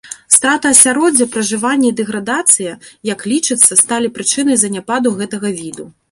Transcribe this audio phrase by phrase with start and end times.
[0.35, 2.71] Страта асяроддзя пражывання і дэградацыя,
[3.09, 5.85] як лічыцца, сталі прычынай заняпаду гэтага віду.